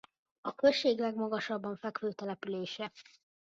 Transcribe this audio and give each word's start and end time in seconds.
A 0.41 0.55
község 0.55 0.99
legmagasabban 0.99 1.75
fekvő 1.77 2.11
települése. 2.11 2.91